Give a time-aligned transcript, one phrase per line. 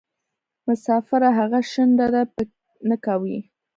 [0.67, 2.45] مسافره هغه شڼډه ده پۍ
[2.89, 3.37] نکوي.